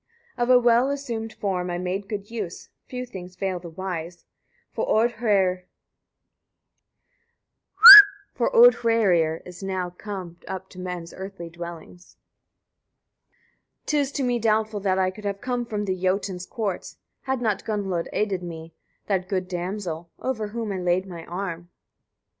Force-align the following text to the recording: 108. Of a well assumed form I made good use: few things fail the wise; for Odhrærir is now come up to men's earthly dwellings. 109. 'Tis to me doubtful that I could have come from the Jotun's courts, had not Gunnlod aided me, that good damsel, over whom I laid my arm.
108. 0.33 0.43
Of 0.49 0.49
a 0.49 0.57
well 0.65 0.89
assumed 0.89 1.29
form 1.33 1.69
I 1.69 1.77
made 1.77 2.09
good 2.09 2.31
use: 2.31 2.69
few 2.87 3.05
things 3.05 3.35
fail 3.35 3.59
the 3.59 3.69
wise; 3.69 4.25
for 4.73 4.87
Odhrærir 4.87 5.61
is 9.45 9.61
now 9.61 9.91
come 9.91 10.39
up 10.47 10.69
to 10.69 10.79
men's 10.79 11.13
earthly 11.13 11.51
dwellings. 11.51 12.17
109. 13.83 13.85
'Tis 13.85 14.11
to 14.13 14.23
me 14.23 14.39
doubtful 14.39 14.79
that 14.79 14.97
I 14.97 15.11
could 15.11 15.25
have 15.25 15.39
come 15.39 15.67
from 15.67 15.85
the 15.85 15.95
Jotun's 15.95 16.47
courts, 16.47 16.97
had 17.25 17.39
not 17.39 17.63
Gunnlod 17.63 18.07
aided 18.11 18.41
me, 18.41 18.73
that 19.05 19.29
good 19.29 19.47
damsel, 19.47 20.09
over 20.17 20.47
whom 20.47 20.71
I 20.71 20.79
laid 20.79 21.05
my 21.05 21.25
arm. 21.27 21.69